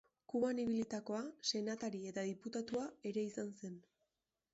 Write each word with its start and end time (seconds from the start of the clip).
Kuban 0.31 0.59
ibilitakoa, 0.61 1.19
senatari 1.49 2.01
eta 2.13 2.23
diputatua 2.31 2.87
ere 3.11 3.25
izan 3.33 3.53
zen. 3.61 3.77